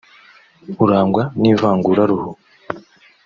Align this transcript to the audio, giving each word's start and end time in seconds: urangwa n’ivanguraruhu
urangwa 0.83 1.23
n’ivanguraruhu 1.41 2.29